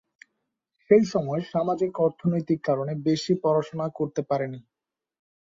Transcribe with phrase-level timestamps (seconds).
[0.89, 4.59] সেই সময়ে সামাজিক অর্থনৈতিক কারণে বেশি পড়াশোনা করতে পারে নি।